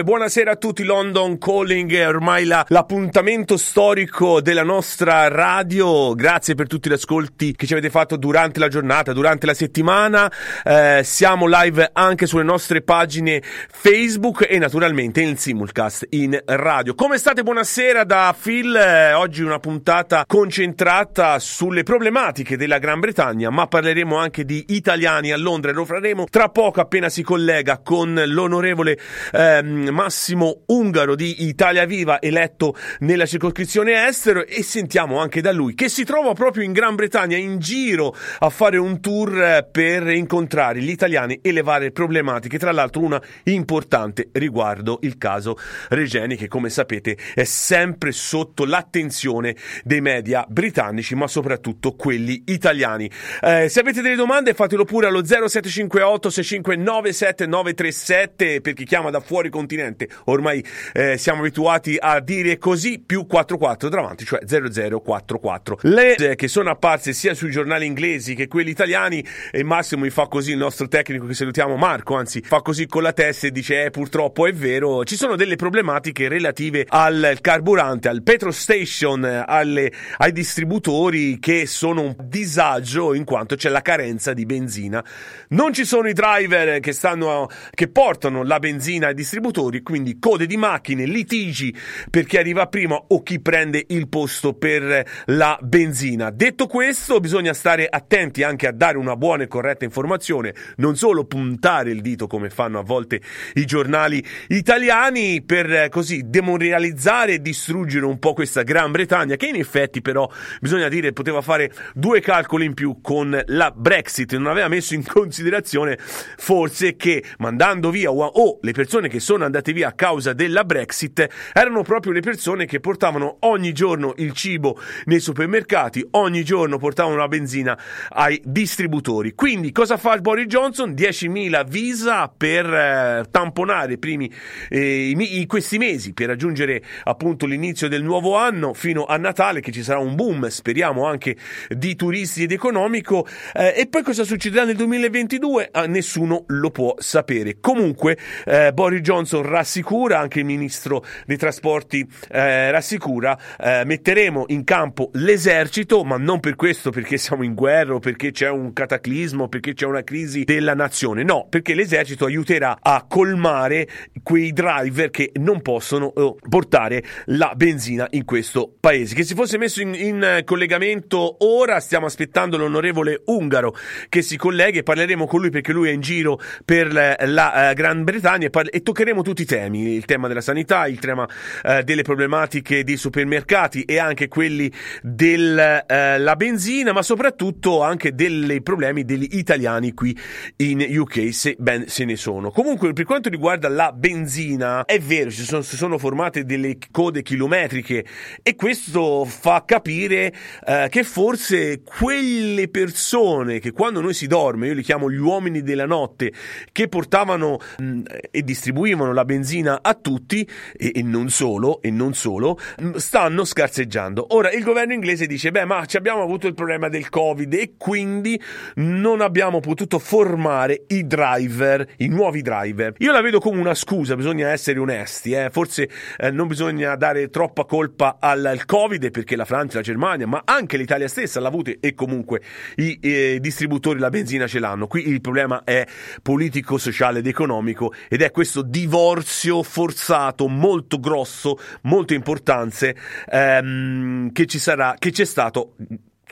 [0.00, 6.14] Buonasera a tutti, London Calling è ormai la, l'appuntamento storico della nostra radio.
[6.14, 10.32] Grazie per tutti gli ascolti che ci avete fatto durante la giornata, durante la settimana.
[10.64, 16.94] Eh, siamo live anche sulle nostre pagine Facebook e naturalmente in simulcast in radio.
[16.94, 17.42] Come state?
[17.42, 18.74] Buonasera da Phil.
[18.74, 25.32] Eh, oggi una puntata concentrata sulle problematiche della Gran Bretagna, ma parleremo anche di italiani
[25.32, 28.98] a Londra e lo faremo tra poco appena si collega con l'onorevole
[29.32, 35.74] ehm, Massimo Ungaro di Italia Viva eletto nella circoscrizione estero e sentiamo anche da lui
[35.74, 40.08] che si trova proprio in Gran Bretagna in giro a fare un tour eh, per
[40.08, 45.56] incontrare gli italiani e le varie problematiche, tra l'altro una importante riguardo il caso
[45.88, 53.10] Regeni che come sapete è sempre sotto l'attenzione dei media britannici ma soprattutto quelli italiani.
[53.40, 59.20] Eh, se avete delle domande fatelo pure allo 0758 659 7937 per chi chiama da
[59.20, 60.08] fuori continente continente.
[60.24, 65.78] Ormai eh, siamo abituati a dire così più 44 davanti, cioè 0044.
[65.82, 70.10] Le eh, che sono apparse sia sui giornali inglesi che quelli italiani e Massimo mi
[70.10, 73.50] fa così il nostro tecnico che salutiamo Marco, anzi fa così con la testa e
[73.50, 79.24] dice eh, purtroppo è vero, ci sono delle problematiche relative al carburante, al petro station,
[79.46, 85.02] alle, ai distributori che sono un disagio in quanto c'è la carenza di benzina.
[85.48, 90.18] Non ci sono i driver che stanno che portano la benzina ai distributori motori, quindi
[90.18, 91.76] code di macchine, litigi
[92.10, 96.30] per chi arriva prima o chi prende il posto per la benzina.
[96.30, 101.26] Detto questo, bisogna stare attenti anche a dare una buona e corretta informazione, non solo
[101.26, 103.20] puntare il dito come fanno a volte
[103.54, 109.56] i giornali italiani per così demoralizzare e distruggere un po' questa Gran Bretagna che in
[109.56, 110.28] effetti però
[110.60, 115.04] bisogna dire poteva fare due calcoli in più con la Brexit, non aveva messo in
[115.04, 120.32] considerazione forse che mandando via o le persone che sono andate andate via a causa
[120.32, 126.44] della Brexit erano proprio le persone che portavano ogni giorno il cibo nei supermercati, ogni
[126.44, 129.34] giorno portavano la benzina ai distributori.
[129.34, 130.92] Quindi cosa fa Boris Johnson?
[130.92, 134.30] 10.000 visa per eh, tamponare primi,
[134.68, 139.70] eh, i, questi mesi per raggiungere appunto l'inizio del nuovo anno fino a Natale che
[139.70, 141.36] ci sarà un boom, speriamo anche
[141.68, 145.68] di turisti ed economico eh, e poi cosa succederà nel 2022?
[145.72, 147.58] Ah, nessuno lo può sapere.
[147.60, 154.64] Comunque eh, Boris Johnson rassicura, anche il ministro dei trasporti eh, rassicura, eh, metteremo in
[154.64, 159.48] campo l'esercito, ma non per questo perché siamo in guerra o perché c'è un cataclismo,
[159.48, 163.88] perché c'è una crisi della nazione, no, perché l'esercito aiuterà a colmare
[164.22, 169.14] quei driver che non possono eh, portare la benzina in questo paese.
[169.14, 173.74] Che si fosse messo in, in collegamento ora, stiamo aspettando l'onorevole Ungaro
[174.08, 177.70] che si colleghi e parleremo con lui perché lui è in giro per la, la
[177.70, 180.98] uh, Gran Bretagna e, parla- e toccheremo tutti i temi, il tema della sanità, il
[180.98, 181.28] tema
[181.62, 184.70] eh, delle problematiche dei supermercati e anche quelli
[185.02, 190.16] della eh, benzina, ma soprattutto anche dei problemi degli italiani qui
[190.56, 192.50] in UK, se ben se ne sono.
[192.50, 197.22] Comunque, per quanto riguarda la benzina, è vero, si sono, si sono formate delle code
[197.22, 198.04] chilometriche
[198.42, 200.32] e questo fa capire
[200.66, 205.62] eh, che forse quelle persone che quando noi si dorme, io li chiamo gli uomini
[205.62, 206.32] della notte,
[206.72, 212.14] che portavano mh, e distribuivano la benzina a tutti e, e, non solo, e non
[212.14, 212.58] solo,
[212.96, 214.26] stanno scarseggiando.
[214.30, 217.74] Ora il governo inglese dice: Beh, ma ci abbiamo avuto il problema del Covid e
[217.76, 218.40] quindi
[218.76, 222.94] non abbiamo potuto formare i driver, i nuovi driver.
[222.98, 225.48] Io la vedo come una scusa, bisogna essere onesti, eh?
[225.50, 230.26] forse eh, non bisogna dare troppa colpa al, al, Covid perché la Francia, la Germania,
[230.26, 232.40] ma anche l'Italia stessa l'ha avuta e comunque
[232.76, 234.86] i eh, distributori la benzina ce l'hanno.
[234.86, 235.86] Qui il problema è
[236.22, 242.94] politico, sociale ed economico ed è questo divorzio divorzio forzato molto grosso, molto importante
[243.28, 245.74] ehm, che ci sarà, che c'è stato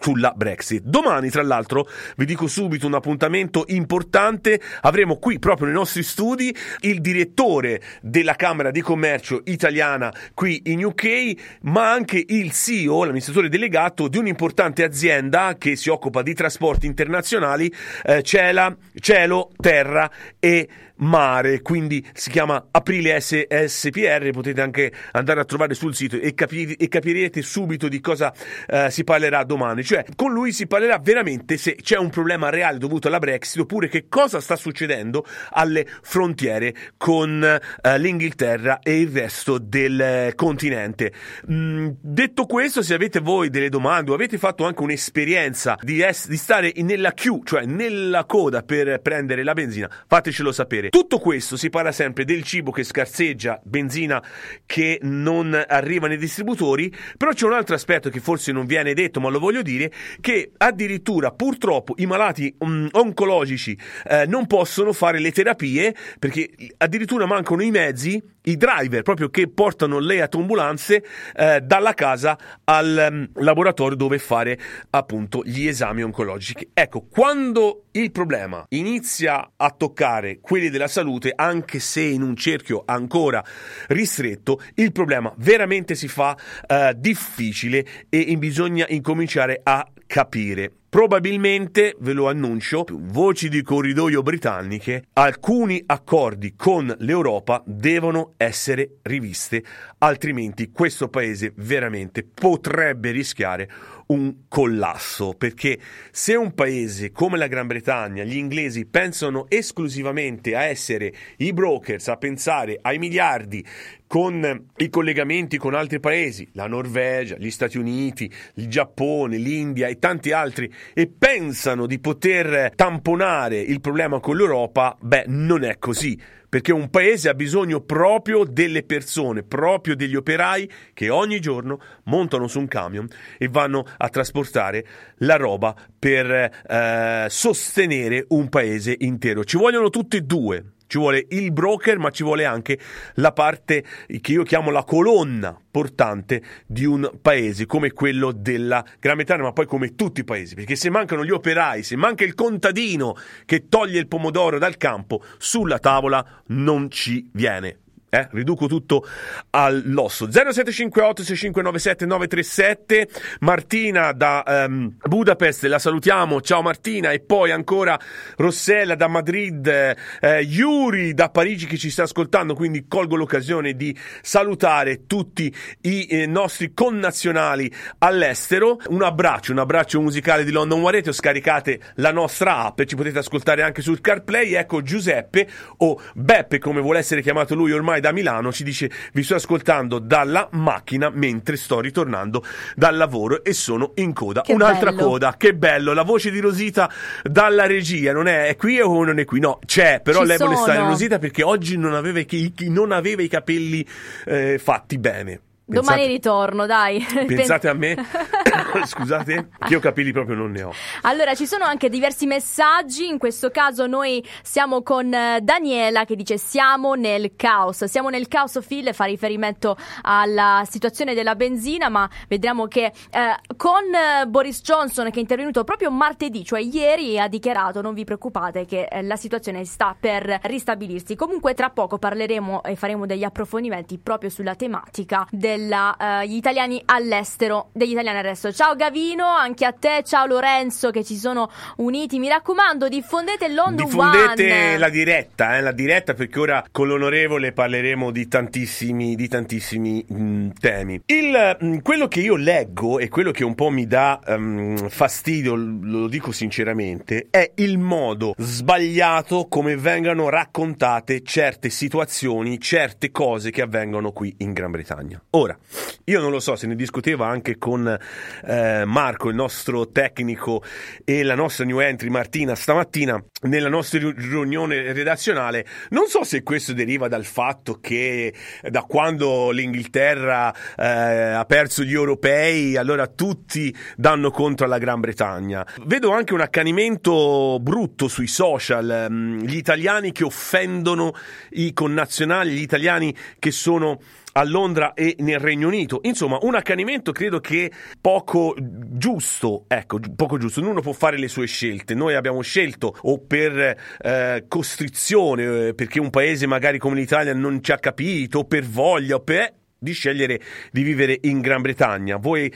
[0.01, 0.83] sulla Brexit.
[0.83, 4.61] Domani, tra l'altro, vi dico subito un appuntamento importante.
[4.81, 10.85] Avremo qui proprio nei nostri studi il direttore della Camera di Commercio italiana qui in
[10.85, 16.87] UK, ma anche il CEO, l'amministratore delegato di un'importante azienda che si occupa di trasporti
[16.87, 17.73] internazionali,
[18.05, 20.69] eh, Ciela, Cielo, Terra e
[21.01, 26.77] mare, quindi si chiama Aprile SPR, potete anche andare a trovare sul sito e, capire,
[26.77, 28.33] e capirete subito di cosa
[28.67, 32.79] eh, si parlerà domani, cioè con lui si parlerà veramente se c'è un problema reale
[32.79, 39.09] dovuto alla Brexit oppure che cosa sta succedendo alle frontiere con eh, l'Inghilterra e il
[39.09, 41.13] resto del eh, continente.
[41.51, 46.29] Mm, detto questo, se avete voi delle domande o avete fatto anche un'esperienza di, es-
[46.29, 51.57] di stare nella queue, cioè nella coda per prendere la benzina, fatecelo sapere Tutto questo
[51.57, 54.23] si parla sempre del cibo che scarseggia, benzina
[54.67, 59.19] che non arriva nei distributori, però c'è un altro aspetto che forse non viene detto,
[59.19, 59.80] ma lo voglio dire,
[60.21, 63.79] che addirittura purtroppo i malati um, oncologici
[64.09, 69.49] eh, non possono fare le terapie perché addirittura mancano i mezzi, i driver proprio che
[69.49, 71.05] portano le autoambulanze
[71.35, 74.59] eh, dalla casa al um, laboratorio dove fare
[74.91, 76.69] appunto gli esami oncologici.
[76.73, 82.83] Ecco, quando il problema inizia a toccare quelli della salute, anche se in un cerchio
[82.85, 83.43] ancora
[83.89, 90.80] ristretto, il problema veramente si fa uh, difficile e bisogna incominciare a capire.
[90.91, 99.63] Probabilmente, ve lo annuncio, voci di corridoio britanniche, alcuni accordi con l'Europa devono essere riviste,
[99.99, 103.71] altrimenti questo paese veramente potrebbe rischiare
[104.07, 105.79] un collasso, perché
[106.11, 112.09] se un paese come la Gran Bretagna, gli inglesi pensano esclusivamente a essere i brokers,
[112.09, 113.65] a pensare ai miliardi
[114.11, 120.01] con i collegamenti con altri paesi, la Norvegia, gli Stati Uniti, il Giappone, l'India e
[120.01, 126.21] tanti altri, e pensano di poter tamponare il problema con l'Europa, beh, non è così
[126.49, 132.49] perché un paese ha bisogno proprio delle persone, proprio degli operai che ogni giorno montano
[132.49, 133.07] su un camion
[133.39, 134.85] e vanno a trasportare
[135.19, 139.45] la roba per eh, sostenere un paese intero.
[139.45, 142.77] Ci vogliono tutti e due ci vuole il broker, ma ci vuole anche
[143.15, 143.85] la parte
[144.21, 149.53] che io chiamo la colonna portante di un paese come quello della Gran Bretagna, ma
[149.53, 153.15] poi come tutti i paesi, perché se mancano gli operai, se manca il contadino
[153.47, 159.07] che toglie il pomodoro dal campo, sulla tavola non ci viene eh, riduco tutto
[159.51, 160.31] all'osso.
[160.31, 163.09] 0758 6597 937
[163.41, 166.41] Martina da um, Budapest la salutiamo.
[166.41, 167.13] Ciao Martina.
[167.13, 167.99] E poi ancora
[168.37, 169.67] Rossella da Madrid.
[169.67, 176.07] Eh, Yuri da Parigi che ci sta ascoltando quindi colgo l'occasione di salutare tutti i
[176.07, 178.79] eh, nostri connazionali all'estero.
[178.89, 183.63] Un abbraccio un abbraccio musicale di London Warete scaricate la nostra app ci potete ascoltare
[183.63, 184.55] anche sul CarPlay.
[184.55, 185.49] Ecco Giuseppe
[185.79, 189.99] o Beppe come vuole essere chiamato lui ormai da Milano ci dice vi sto ascoltando
[189.99, 192.45] dalla macchina mentre sto ritornando
[192.75, 194.43] dal lavoro e sono in coda.
[194.43, 195.09] Che Un'altra bello.
[195.09, 196.91] coda, che bello, la voce di Rosita
[197.23, 199.41] dalla regia, non è, è qui o non è qui?
[199.41, 200.51] No, c'è, però ci lei sono.
[200.51, 203.87] vuole stare Rosita perché oggi non aveva i, non aveva i capelli
[204.25, 205.41] eh, fatti bene.
[205.71, 207.07] Pensate, Domani ritorno, dai.
[207.27, 207.95] Pensate a me.
[208.85, 210.73] Scusate, che io capelli proprio non ne ho.
[211.03, 213.07] Allora, ci sono anche diversi messaggi.
[213.07, 217.85] In questo caso noi siamo con eh, Daniela che dice siamo nel caos.
[217.85, 223.83] Siamo nel caos, Phil fa riferimento alla situazione della benzina, ma vediamo che eh, con
[223.95, 228.65] eh, Boris Johnson che è intervenuto proprio martedì, cioè ieri, ha dichiarato non vi preoccupate
[228.67, 231.17] che eh, la situazione sta per ristabilirsi.
[231.17, 237.69] Comunque tra poco parleremo e faremo degli approfondimenti proprio sulla tematica degli uh, italiani all'estero,
[237.73, 238.40] degli italiani all'estero.
[238.49, 242.19] Ciao Gavino, anche a te, ciao Lorenzo che ci sono uniti.
[242.19, 244.79] Mi raccomando, diffondete London diffondete One.
[244.79, 250.23] la diretta, eh, la diretta perché ora con l'onorevole parleremo di tantissimi, di tantissimi mh,
[250.23, 251.03] mm, temi.
[251.05, 254.89] Il, mh, mm, quello che io leggo e quello che un po' mi dà um,
[254.89, 263.51] fastidio, lo dico sinceramente, è il modo sbagliato come vengano raccontate certe situazioni, certe cose
[263.51, 265.23] che avvengono qui in Gran Bretagna.
[265.31, 265.57] Ora,
[266.05, 267.99] io non lo so, se ne discuteva anche con
[268.47, 270.63] eh, Marco, il nostro tecnico,
[271.05, 275.67] e la nostra new entry Martina stamattina nella nostra riunione redazionale.
[275.91, 278.35] Non so se questo deriva dal fatto che
[278.69, 285.67] da quando l'Inghilterra eh, ha perso gli europei, allora tutti danno contro alla Gran Bretagna.
[285.85, 291.13] Vedo anche un accanimento brutto sui social, mm, gli italiani che offendono
[291.51, 293.99] i connazionali, gli italiani che sono
[294.33, 296.01] a Londra e nel Regno Unito.
[296.03, 297.71] Insomma, un accanimento credo che
[298.01, 300.61] poco giusto, ecco, poco giusto.
[300.61, 301.95] Ognuno può fare le sue scelte.
[301.95, 307.63] Noi abbiamo scelto o per eh, costrizione, eh, perché un paese magari come l'Italia non
[307.63, 312.19] ci ha capito, o per voglia, o per di scegliere di vivere in Gran Bretagna.
[312.19, 312.53] Voi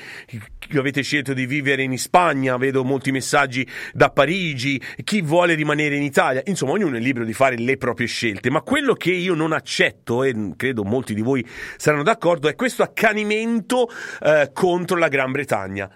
[0.77, 6.03] avete scelto di vivere in Spagna, vedo molti messaggi da Parigi, chi vuole rimanere in
[6.03, 9.53] Italia, insomma ognuno è libero di fare le proprie scelte, ma quello che io non
[9.53, 11.45] accetto e credo molti di voi
[11.77, 13.89] saranno d'accordo è questo accanimento
[14.23, 15.91] eh, contro la Gran Bretagna.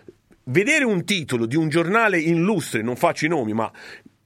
[0.45, 3.71] Vedere un titolo di un giornale illustre, non faccio i nomi, ma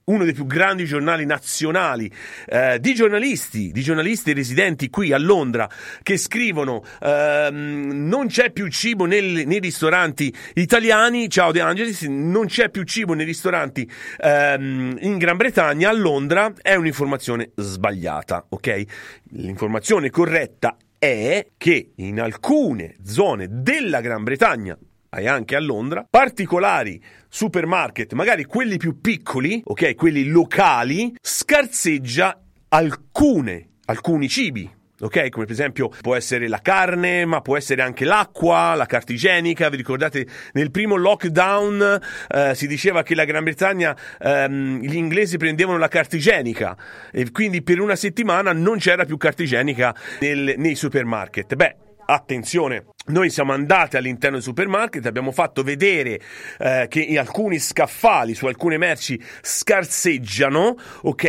[0.05, 2.11] uno dei più grandi giornali nazionali,
[2.47, 5.69] eh, di giornalisti, di giornalisti residenti qui a Londra
[6.01, 12.47] che scrivono ehm, non c'è più cibo nel, nei ristoranti italiani, ciao De Angelis, non
[12.47, 18.83] c'è più cibo nei ristoranti ehm, in Gran Bretagna, a Londra, è un'informazione sbagliata, ok?
[19.31, 24.77] L'informazione corretta è che in alcune zone della Gran Bretagna,
[25.15, 32.39] e anche a Londra, particolari supermarket, magari quelli più piccoli, ok, quelli locali, scarseggia
[32.69, 34.81] alcune, alcuni cibi.
[34.99, 39.11] Ok, come per esempio può essere la carne, ma può essere anche l'acqua, la carta
[39.11, 39.67] igienica.
[39.67, 45.35] Vi ricordate nel primo lockdown eh, si diceva che la Gran Bretagna ehm, gli inglesi
[45.35, 46.77] prendevano la carta igienica
[47.11, 51.55] e quindi per una settimana non c'era più carta igienica nel, nei supermarket.
[51.55, 51.75] Beh,
[52.05, 56.19] attenzione, noi siamo andati all'interno del supermarket, abbiamo fatto vedere
[56.59, 61.23] eh, che alcuni scaffali su alcune merci scarseggiano, ok?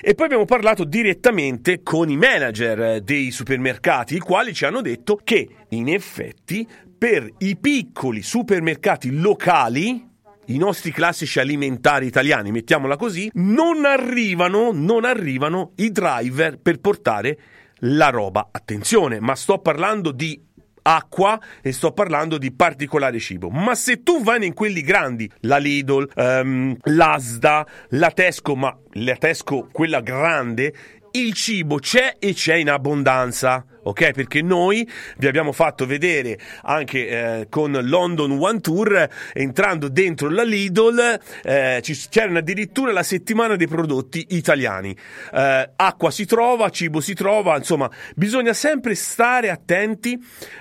[0.00, 4.80] E poi abbiamo parlato direttamente con i manager eh, dei supermercati, i quali ci hanno
[4.80, 6.66] detto che in effetti
[6.98, 10.06] per i piccoli supermercati locali
[10.46, 17.38] i nostri classici alimentari italiani, mettiamola così, non arrivano, non arrivano i driver per portare
[17.80, 18.48] la roba.
[18.50, 20.40] Attenzione, ma sto parlando di
[20.82, 23.50] acqua e sto parlando di particolare cibo.
[23.50, 29.16] Ma se tu vai in quelli grandi, la Lidl, um, l'Asda, la Tesco, ma la
[29.16, 30.72] Tesco quella grande,
[31.12, 34.12] il cibo c'è e c'è in abbondanza ok?
[34.12, 40.42] Perché noi vi abbiamo fatto vedere anche eh, con London One Tour, entrando dentro la
[40.42, 44.96] Lidl, eh, c'era addirittura la settimana dei prodotti italiani.
[45.32, 50.18] Eh, acqua si trova, cibo si trova, insomma, bisogna sempre stare attenti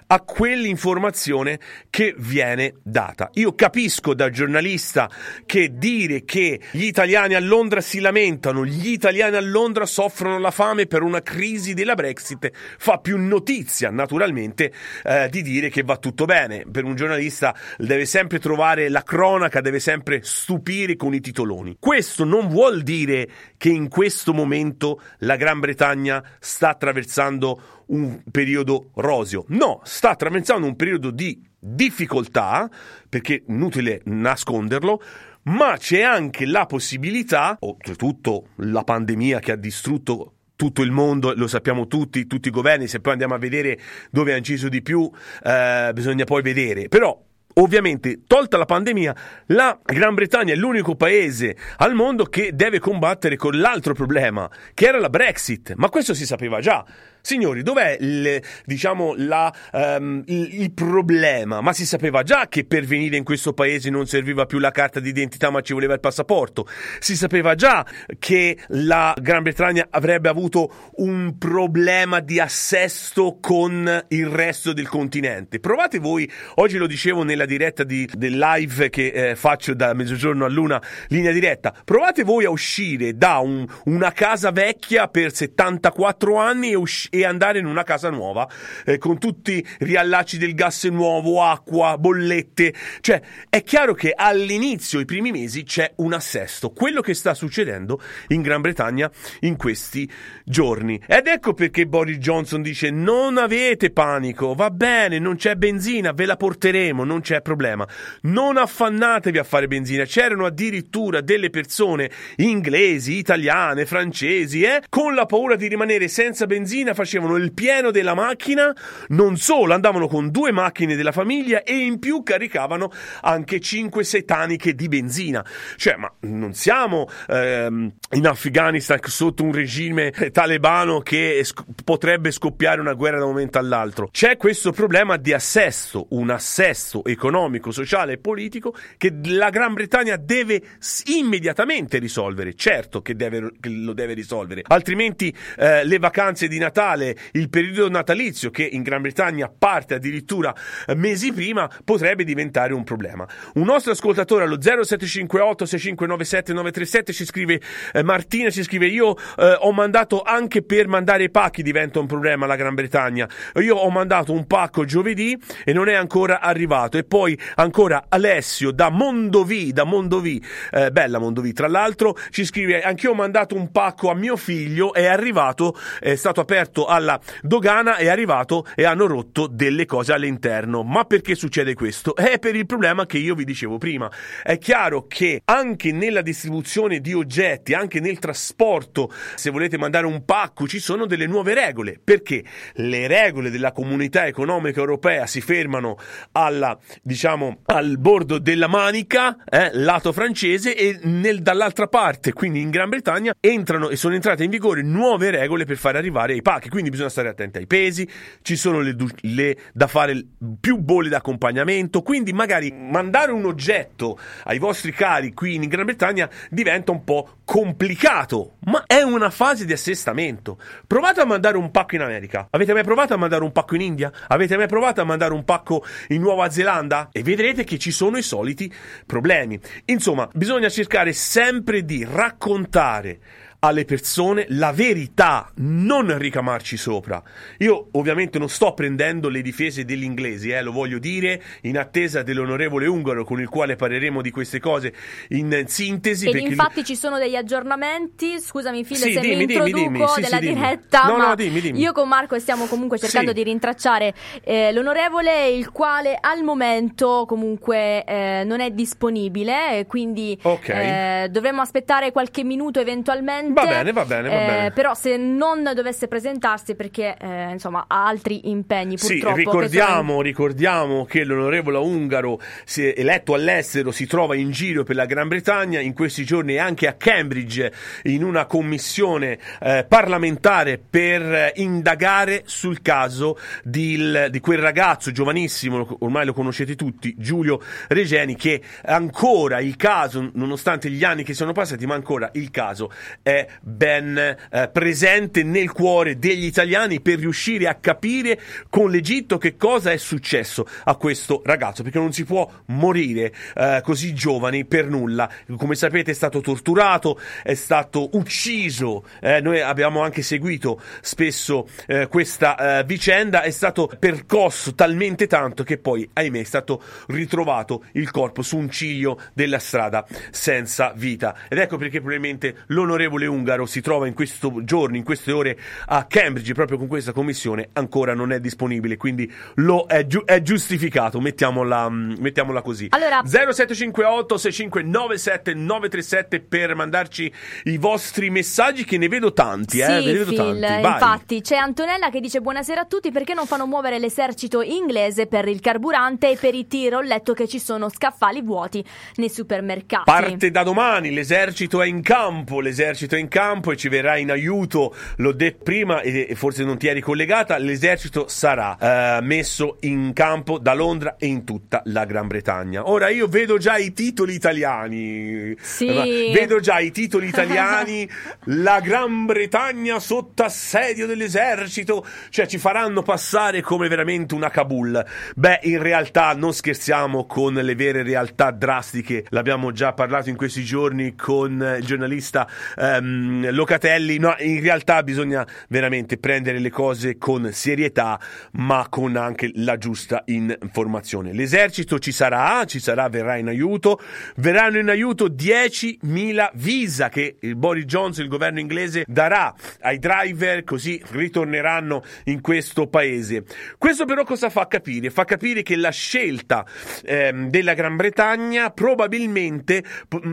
[0.07, 3.29] a quell'informazione che viene data.
[3.33, 5.09] Io capisco da giornalista
[5.45, 10.51] che dire che gli italiani a Londra si lamentano, gli italiani a Londra soffrono la
[10.51, 14.71] fame per una crisi della Brexit fa notizia, naturalmente,
[15.03, 16.65] eh, di dire che va tutto bene.
[16.69, 21.77] Per un giornalista deve sempre trovare la cronaca, deve sempre stupire con i titoloni.
[21.79, 28.91] Questo non vuol dire che in questo momento la Gran Bretagna sta attraversando un periodo
[28.95, 29.45] roseo.
[29.49, 32.69] No, sta attraversando un periodo di difficoltà,
[33.09, 35.01] perché inutile nasconderlo,
[35.43, 41.47] ma c'è anche la possibilità, oltretutto la pandemia che ha distrutto tutto il mondo, lo
[41.47, 43.79] sappiamo tutti, tutti i governi, se poi andiamo a vedere
[44.11, 45.09] dove ha inciso di più,
[45.43, 46.89] eh, bisogna poi vedere.
[46.89, 47.17] Però
[47.59, 49.15] Ovviamente, tolta la pandemia,
[49.47, 54.85] la Gran Bretagna è l'unico paese al mondo che deve combattere con l'altro problema, che
[54.85, 55.73] era la Brexit.
[55.75, 56.85] Ma questo si sapeva già.
[57.27, 61.59] Signori, dov'è il, diciamo, la, um, il, il, problema?
[61.59, 65.01] Ma si sapeva già che per venire in questo paese non serviva più la carta
[65.01, 66.65] d'identità, ma ci voleva il passaporto.
[66.99, 67.85] Si sapeva già
[68.17, 75.59] che la Gran Bretagna avrebbe avuto un problema di assesto con il resto del continente.
[75.59, 80.45] Provate voi, oggi lo dicevo nella diretta di, del live che eh, faccio da mezzogiorno
[80.45, 86.37] a luna, linea diretta, provate voi a uscire da un, una casa vecchia per 74
[86.37, 88.47] anni e uscire e andare in una casa nuova
[88.85, 92.73] eh, con tutti i riallacci del gas nuovo, acqua, bollette.
[93.01, 96.71] Cioè, è chiaro che all'inizio, i primi mesi, c'è un assesto.
[96.71, 99.09] Quello che sta succedendo in Gran Bretagna
[99.41, 100.09] in questi
[100.43, 101.01] giorni.
[101.05, 106.25] Ed ecco perché Boris Johnson dice: Non avete panico, va bene, non c'è benzina, ve
[106.25, 107.87] la porteremo, non c'è problema.
[108.21, 110.05] Non affannatevi a fare benzina.
[110.05, 116.93] C'erano addirittura delle persone inglesi, italiane, francesi, eh, con la paura di rimanere senza benzina
[117.07, 118.75] facevano il pieno della macchina,
[119.09, 124.75] non solo andavano con due macchine della famiglia e in più caricavano anche 5-6 taniche
[124.75, 125.43] di benzina.
[125.77, 132.81] Cioè, ma non siamo ehm, in Afghanistan sotto un regime talebano che sc- potrebbe scoppiare
[132.81, 134.09] una guerra da un momento all'altro.
[134.11, 140.17] C'è questo problema di assesto, un assesto economico, sociale e politico che la Gran Bretagna
[140.17, 140.61] deve
[141.05, 142.53] immediatamente risolvere.
[142.53, 147.49] Certo che, deve, che lo deve risolvere, altrimenti eh, le vacanze di Natale Natale, il
[147.49, 153.27] periodo natalizio che in Gran Bretagna parte addirittura eh, mesi prima, potrebbe diventare un problema.
[153.55, 159.57] Un nostro ascoltatore allo 0758 6597 937 ci scrive eh, Martina ci scrive io eh,
[159.59, 163.27] ho mandato anche per mandare i pacchi diventa un problema la Gran Bretagna.
[163.55, 168.71] Io ho mandato un pacco giovedì e non è ancora arrivato e poi ancora Alessio
[168.71, 170.41] da Mondovì, da Mondovì,
[170.71, 174.93] eh, bella Mondovì, tra l'altro ci scrive anch'io ho mandato un pacco a mio figlio,
[174.93, 180.13] è arrivato, è stato aperto sotto alla dogana è arrivato e hanno rotto delle cose
[180.13, 180.83] all'interno.
[180.83, 182.15] Ma perché succede questo?
[182.15, 184.11] È per il problema che io vi dicevo prima.
[184.43, 190.23] È chiaro che anche nella distribuzione di oggetti, anche nel trasporto, se volete mandare un
[190.23, 191.99] pacco, ci sono delle nuove regole.
[192.03, 192.43] Perché
[192.73, 195.97] le regole della comunità economica europea si fermano
[196.33, 202.69] alla, diciamo, al bordo della manica, eh, lato francese, e nel, dall'altra parte, quindi in
[202.69, 206.66] Gran Bretagna, entrano e sono entrate in vigore nuove regole per far arrivare i pacchi.
[206.69, 208.07] Quindi bisogna stare attenti ai pesi,
[208.41, 210.25] ci sono le, le da fare
[210.59, 212.01] più bolle d'accompagnamento.
[212.01, 217.37] Quindi magari mandare un oggetto ai vostri cari qui in Gran Bretagna diventa un po'
[217.43, 220.59] complicato, ma è una fase di assestamento.
[220.85, 222.47] Provate a mandare un pacco in America.
[222.49, 224.11] Avete mai provato a mandare un pacco in India?
[224.27, 227.09] Avete mai provato a mandare un pacco in Nuova Zelanda?
[227.11, 228.71] E vedrete che ci sono i soliti
[229.05, 229.59] problemi.
[229.85, 233.19] Insomma, bisogna cercare sempre di raccontare
[233.67, 237.21] alle persone la verità, non ricamarci sopra.
[237.57, 242.23] Io ovviamente non sto prendendo le difese degli inglesi, eh, lo voglio dire, in attesa
[242.23, 244.93] dell'onorevole Ungaro con il quale parleremo di queste cose
[245.29, 246.29] in sintesi.
[246.29, 250.07] Ed infatti ci sono degli aggiornamenti, scusami File sì, se dimmi, mi introduco dimmi, dimmi.
[250.07, 251.43] Sì, della sì, diretta, no, ma no,
[251.77, 258.05] io con Marco stiamo comunque cercando di rintracciare eh, l'onorevole, il quale al momento comunque
[258.05, 260.69] eh, non è disponibile, e quindi Ok.
[260.69, 263.55] eh, dovremmo aspettare qualche minuto eventualmente.
[263.61, 264.71] Va bene, va bene, va Eh, bene.
[264.71, 269.35] Però se non dovesse presentarsi perché eh, insomma ha altri impegni Sì, purtroppo.
[269.35, 272.39] che ricordiamo, ricordiamo che l'onorevole Ungaro,
[272.75, 276.87] eletto all'estero, si trova in giro per la Gran Bretagna, in questi giorni è anche
[276.87, 277.71] a Cambridge
[278.03, 285.11] in una commissione eh, parlamentare per eh, indagare sul caso di, il- di quel ragazzo
[285.11, 291.33] giovanissimo, ormai lo conoscete tutti, Giulio Regeni, che ancora il caso, nonostante gli anni che
[291.33, 297.19] sono passati, ma ancora il caso è ben eh, presente nel cuore degli italiani per
[297.19, 298.39] riuscire a capire
[298.69, 303.81] con l'Egitto che cosa è successo a questo ragazzo, perché non si può morire eh,
[303.83, 305.29] così giovani per nulla.
[305.57, 312.07] Come sapete è stato torturato, è stato ucciso, eh, noi abbiamo anche seguito spesso eh,
[312.07, 318.09] questa eh, vicenda, è stato percosso talmente tanto che poi, ahimè, è stato ritrovato il
[318.11, 321.35] corpo su un ciglio della strada senza vita.
[321.47, 325.57] Ed ecco perché probabilmente l'onorevole Ungaro si trova in questo giorno, in queste ore
[325.87, 330.41] a Cambridge, proprio con questa commissione, ancora non è disponibile, quindi lo è, giu- è
[330.41, 332.87] giustificato, mettiamola, mm, mettiamola così.
[332.91, 337.31] Allora- 0758 6597 937 per mandarci
[337.65, 340.87] i vostri messaggi che ne vedo tanti, eh, Sì, ne vedo Phil, tanti.
[340.87, 345.47] Infatti c'è Antonella che dice buonasera a tutti perché non fanno muovere l'esercito inglese per
[345.47, 348.83] il carburante e per i tir ho letto che ci sono scaffali vuoti
[349.15, 350.03] nei supermercati.
[350.05, 354.31] Parte da domani, l'esercito è in campo, l'esercito è in campo e ci verrà in
[354.31, 360.11] aiuto, l'ho detto prima e forse non ti eri collegata, l'esercito sarà eh, messo in
[360.13, 362.89] campo da Londra e in tutta la Gran Bretagna.
[362.89, 366.31] Ora io vedo già i titoli italiani, Sì.
[366.33, 368.09] Vedo già i titoli italiani,
[368.45, 375.03] la Gran Bretagna sotto assedio dell'esercito, cioè ci faranno passare come veramente una Kabul.
[375.35, 380.63] Beh, in realtà non scherziamo con le vere realtà drastiche, l'abbiamo già parlato in questi
[380.63, 383.06] giorni con il giornalista ehm,
[383.51, 388.19] Locatelli, no, in realtà bisogna veramente prendere le cose con serietà,
[388.53, 391.33] ma con anche la giusta informazione.
[391.33, 393.99] L'esercito ci sarà, ci sarà, verrà in aiuto,
[394.37, 400.63] verranno in aiuto 10.000 visa che il Boris Johnson, il governo inglese, darà ai driver,
[400.63, 403.43] così ritorneranno in questo paese.
[403.77, 405.09] Questo però cosa fa capire?
[405.09, 406.65] Fa capire che la scelta
[407.05, 409.83] ehm, della Gran Bretagna probabilmente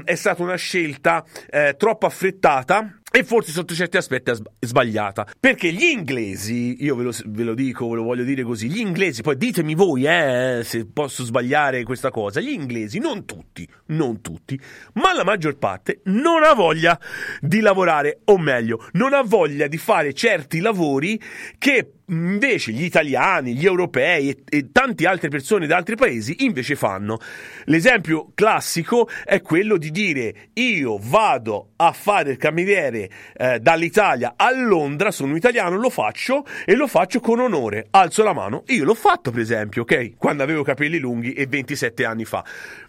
[0.05, 4.49] è stata una scelta eh, troppo affrettata там e forse sotto certi aspetti è sb-
[4.59, 5.25] sbagliata.
[5.39, 8.81] Perché gli inglesi, io ve lo, ve lo dico, ve lo voglio dire così, gli
[8.81, 14.21] inglesi, poi ditemi voi eh, se posso sbagliare questa cosa, gli inglesi, non tutti, non
[14.21, 14.59] tutti,
[14.95, 16.99] ma la maggior parte non ha voglia
[17.41, 21.21] di lavorare, o meglio, non ha voglia di fare certi lavori
[21.57, 26.75] che invece gli italiani, gli europei e, e tante altre persone da altri paesi invece
[26.75, 27.19] fanno.
[27.65, 33.04] L'esempio classico è quello di dire io vado a fare il cameriere
[33.37, 37.87] eh, dall'Italia a Londra, sono italiano, lo faccio e lo faccio con onore.
[37.91, 40.17] Alzo la mano, io l'ho fatto per esempio, ok?
[40.17, 42.45] Quando avevo capelli lunghi e 27 anni fa.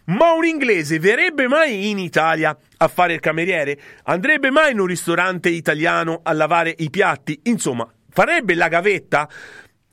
[0.06, 3.80] Ma un inglese verrebbe mai in Italia a fare il cameriere?
[4.04, 7.40] Andrebbe mai in un ristorante italiano a lavare i piatti?
[7.44, 9.28] Insomma, farebbe la gavetta?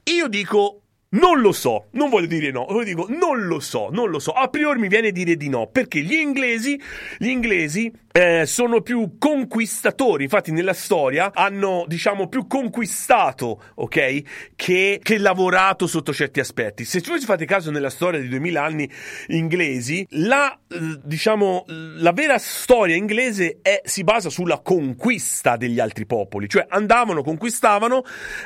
[0.05, 0.83] Io dico
[1.13, 4.33] non lo so, non voglio dire no, io dico non lo so, non lo so.
[4.33, 6.81] A priori mi viene a dire di no, perché gli inglesi,
[7.19, 15.01] gli inglesi eh, sono più conquistatori, infatti nella storia hanno diciamo più conquistato, ok, che,
[15.03, 16.85] che lavorato sotto certi aspetti.
[16.85, 18.90] Se voi ci fate caso nella storia di 2000 anni
[19.29, 26.05] inglesi, la eh, diciamo la vera storia inglese è, si basa sulla conquista degli altri
[26.05, 28.03] popoli, cioè andavano, conquistavano,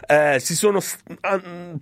[0.07, 0.81] eh, si sono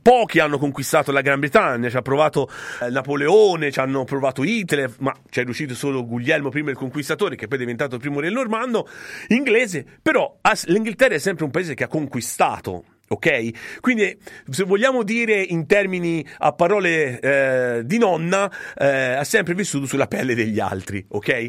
[0.00, 2.48] pochi hanno conquistato la Gran Bretagna, ci ha provato
[2.80, 7.36] eh, Napoleone, ci hanno provato Hitler, ma ci è riuscito solo Guglielmo I il conquistatore
[7.36, 8.86] che poi deve diventato primo re normanno
[9.28, 13.80] inglese, però l'Inghilterra è sempre un paese che ha conquistato ok?
[13.80, 14.16] Quindi,
[14.50, 20.06] se vogliamo dire in termini a parole eh, di nonna, eh, ha sempre vissuto sulla
[20.06, 21.48] pelle degli altri, ok?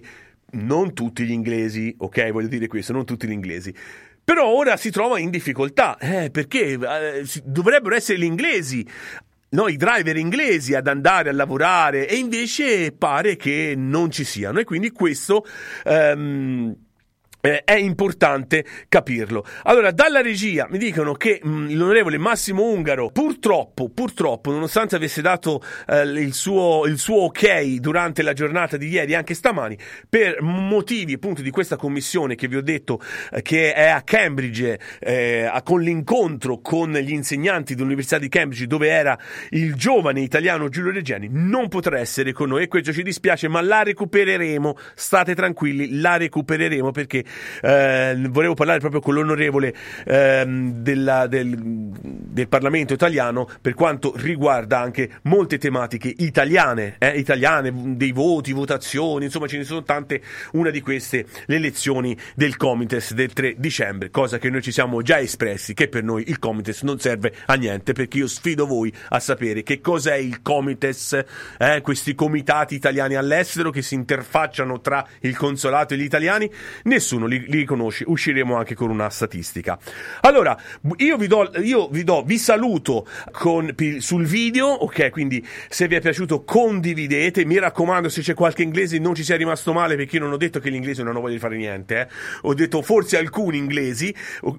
[0.51, 2.31] Non tutti gli inglesi, ok?
[2.31, 3.73] Voglio dire questo, non tutti gli inglesi.
[4.23, 8.85] Però ora si trova in difficoltà, eh, perché eh, dovrebbero essere gli inglesi
[9.55, 14.59] no, i driver inglesi ad andare a lavorare e invece pare che non ci siano.
[14.59, 15.45] E quindi questo
[15.85, 16.75] um,
[17.45, 19.45] eh, è importante capirlo.
[19.63, 25.21] Allora, dalla regia mi dicono che mh, mm, l'onorevole Massimo Ungaro, purtroppo, purtroppo, nonostante avesse
[25.21, 29.77] dato eh, il, suo, il, suo, ok durante la giornata di ieri, anche stamani,
[30.09, 32.99] per motivi appunto di questa commissione che vi ho detto
[33.31, 38.89] eh, che è a Cambridge, eh, con l'incontro con gli insegnanti dell'Università di Cambridge, dove
[38.89, 39.17] era
[39.51, 43.61] il giovane italiano Giulio Reggiani, non potrà essere con noi e questo ci dispiace, ma
[43.61, 44.77] la recupereremo.
[44.95, 47.23] State tranquilli, la recupereremo perché
[47.61, 49.73] eh, volevo parlare proprio con l'onorevole
[50.05, 57.71] eh, della, del, del, Parlamento italiano per quanto riguarda anche molte tematiche italiane, eh, italiane,
[57.95, 60.21] dei voti, votazioni, insomma ce ne sono tante.
[60.51, 65.01] Una di queste, le elezioni del Comites del 3 dicembre, cosa che noi ci siamo
[65.01, 68.93] già espressi, che per noi il Comites non serve a niente, perché io sfido voi
[69.09, 71.23] a sapere che cos'è il Comites,
[71.57, 76.49] eh, questi comitati italiani all'estero che si interfacciano tra il consolato e gli italiani,
[76.83, 79.77] nessuno nessuno li, li conosce, usciremo anche con una statistica.
[80.21, 80.57] Allora,
[80.97, 85.09] io vi do, io vi, do vi saluto con, sul video, ok?
[85.09, 89.35] Quindi se vi è piaciuto condividete, mi raccomando se c'è qualche inglese non ci sia
[89.35, 92.01] rimasto male perché io non ho detto che l'inglese non ha voglia di fare niente,
[92.01, 92.07] eh?
[92.41, 94.13] ho detto forse alcuni inglesi,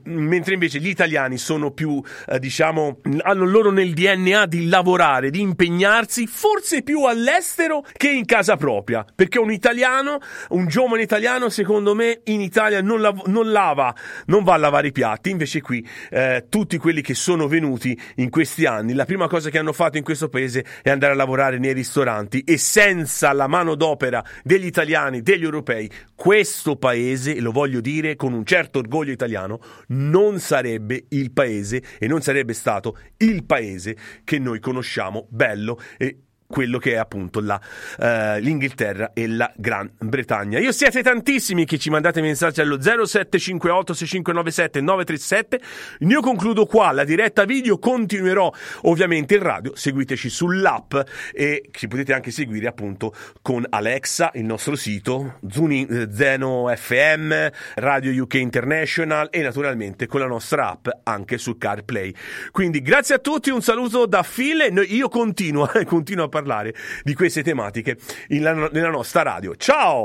[0.05, 5.41] mentre invece gli italiani sono più, eh, diciamo, hanno loro nel DNA di lavorare, di
[5.41, 10.19] impegnarsi, forse più all'estero che in casa propria, perché un italiano,
[10.51, 13.95] un giovane italiano, secondo me, in Italia Italia non, lav- non, lava,
[14.27, 18.31] non va a lavare i piatti, invece qui eh, tutti quelli che sono venuti in
[18.31, 21.59] questi anni, la prima cosa che hanno fatto in questo paese è andare a lavorare
[21.59, 22.41] nei ristoranti.
[22.45, 28.17] E senza la mano d'opera degli italiani, degli europei, questo paese, e lo voglio dire
[28.17, 33.97] con un certo orgoglio italiano, non sarebbe il paese e non sarebbe stato il paese
[34.25, 37.61] che noi conosciamo bello e quello che è appunto la,
[37.99, 40.59] uh, l'Inghilterra e la Gran Bretagna.
[40.59, 45.61] Io siete tantissimi che ci mandate messaggi allo 0758 6597 937.
[46.01, 50.95] Io concludo qua la diretta video, continuerò ovviamente in radio, seguiteci sull'app
[51.33, 57.49] e ci potete anche seguire appunto con Alexa, il nostro sito, Zuni, eh, Zeno FM,
[57.77, 62.15] Radio UK International e naturalmente con la nostra app anche su CarPlay.
[62.51, 67.43] Quindi grazie a tutti, un saluto da Phil io continuo, continuo a parlare di queste
[67.43, 67.97] tematiche
[68.29, 69.57] nella nostra radio.
[69.57, 70.05] Ciao!